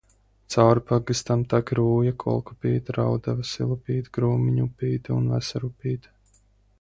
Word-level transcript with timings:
Cauri 0.53 0.81
pagastam 0.91 1.41
tek 1.53 1.73
Rūja, 1.79 2.13
Kolkupīte, 2.23 2.95
Raudava, 2.97 3.45
Silupīte, 3.51 4.13
Krūmiņupīte 4.19 5.15
un 5.19 5.29
Veserupīte. 5.35 6.15